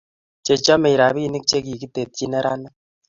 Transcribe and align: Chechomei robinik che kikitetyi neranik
Chechomei 0.45 0.99
robinik 1.01 1.45
che 1.49 1.57
kikitetyi 1.65 2.25
neranik 2.29 2.73